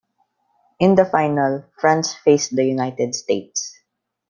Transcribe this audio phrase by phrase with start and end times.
[0.79, 3.77] In the final, France faced the United States.